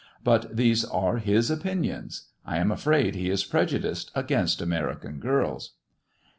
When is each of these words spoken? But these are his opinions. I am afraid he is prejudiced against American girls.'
But 0.23 0.55
these 0.57 0.83
are 0.83 1.17
his 1.17 1.51
opinions. 1.51 2.29
I 2.43 2.57
am 2.57 2.71
afraid 2.71 3.13
he 3.13 3.29
is 3.29 3.43
prejudiced 3.43 4.09
against 4.15 4.59
American 4.59 5.19
girls.' 5.19 5.73